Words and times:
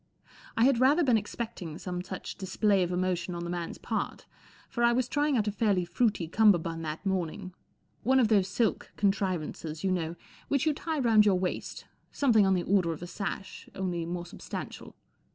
I 0.57 0.63
had 0.65 0.79
rather 0.79 1.03
been 1.03 1.15
expecting 1.15 1.77
some 1.77 2.01
such 2.03 2.35
display 2.35 2.81
of 2.81 2.91
emotion 2.91 3.35
on 3.35 3.43
the 3.43 3.51
man's 3.51 3.77
part, 3.77 4.25
for 4.67 4.83
I 4.83 4.93
was 4.93 5.07
trying 5.07 5.37
out 5.37 5.47
a 5.47 5.51
fairly 5.51 5.85
fruity 5.85 6.27
cummerbund 6.27 6.83
that 6.83 7.05
morning—one 7.05 8.19
of 8.19 8.27
those 8.27 8.47
silk 8.47 8.93
contrivances, 8.97 9.83
you 9.83 9.91
know, 9.91 10.15
which 10.47 10.65
you 10.65 10.73
tie 10.73 10.97
round 10.97 11.27
your 11.27 11.37
waist, 11.37 11.85
something 12.11 12.47
on 12.47 12.55
the 12.55 12.63
order 12.63 12.93
of 12.93 13.03
a 13.03 13.07
sash, 13.07 13.69
only 13.75 14.03
more 14.07 14.25
substantial. 14.25 14.95